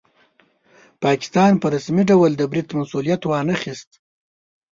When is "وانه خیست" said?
3.25-3.89